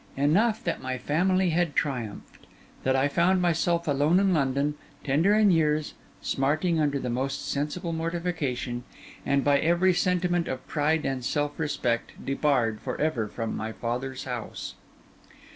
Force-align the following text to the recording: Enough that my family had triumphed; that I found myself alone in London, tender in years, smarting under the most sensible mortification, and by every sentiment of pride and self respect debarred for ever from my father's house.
Enough 0.17 0.63
that 0.63 0.81
my 0.81 0.97
family 0.97 1.51
had 1.51 1.75
triumphed; 1.75 2.47
that 2.81 2.95
I 2.95 3.07
found 3.07 3.39
myself 3.39 3.87
alone 3.87 4.19
in 4.19 4.33
London, 4.33 4.73
tender 5.03 5.35
in 5.35 5.51
years, 5.51 5.93
smarting 6.23 6.79
under 6.79 6.97
the 6.97 7.07
most 7.11 7.47
sensible 7.47 7.93
mortification, 7.93 8.83
and 9.27 9.43
by 9.43 9.59
every 9.59 9.93
sentiment 9.93 10.47
of 10.47 10.67
pride 10.67 11.05
and 11.05 11.23
self 11.23 11.59
respect 11.59 12.13
debarred 12.25 12.81
for 12.81 12.99
ever 12.99 13.27
from 13.27 13.55
my 13.55 13.71
father's 13.71 14.23
house. 14.23 14.73